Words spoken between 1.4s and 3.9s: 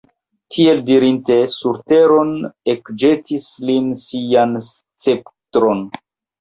sur teron ekĵetis li